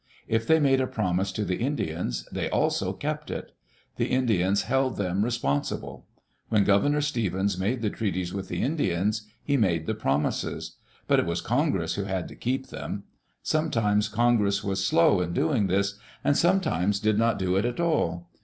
If 0.27 0.47
they 0.47 0.59
made 0.59 0.81
a 0.81 0.87
promise 0.87 1.31
to 1.33 1.45
the 1.45 1.57
Indians, 1.57 2.27
they 2.31 2.49
also 2.49 2.91
kept 2.91 3.29
it. 3.29 3.51
The 3.97 4.07
Indians 4.07 4.63
held 4.63 4.97
them 4.97 5.23
responsible. 5.23 6.07
When 6.49 6.63
Governor 6.63 7.01
Stevens 7.01 7.55
made 7.55 7.83
the 7.83 7.91
treaties 7.91 8.33
with 8.33 8.47
the 8.47 8.63
Indians, 8.63 9.27
he 9.43 9.57
made 9.57 9.85
the 9.85 9.93
promises. 9.93 10.75
But 11.05 11.19
it 11.19 11.27
was 11.27 11.39
Congress 11.39 11.93
who 11.93 12.05
had 12.05 12.27
to 12.29 12.35
keep 12.35 12.69
them. 12.69 13.03
Sometimes 13.43 14.07
Congress 14.09 14.63
was 14.63 14.83
slow 14.83 15.21
in 15.21 15.33
doing 15.33 15.67
this, 15.67 15.99
and 16.23 16.35
sometimes 16.35 16.99
did 16.99 17.19
not 17.19 17.37
do 17.37 17.55
it 17.55 17.63
at 17.65 17.79
all. 17.79 18.27